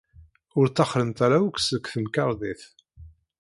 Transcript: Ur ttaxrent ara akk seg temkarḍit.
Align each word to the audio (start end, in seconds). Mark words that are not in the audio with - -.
Ur 0.57 0.65
ttaxrent 0.67 1.17
ara 1.25 1.37
akk 1.47 1.57
seg 1.61 1.83
temkarḍit. 1.93 2.61